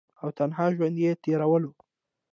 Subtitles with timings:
[0.21, 1.69] او تنها ژوند ئې تيرولو۔